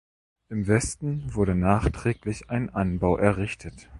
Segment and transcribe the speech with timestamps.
[0.49, 3.87] Im Westen wurde nachträglich ein Anbau errichtet.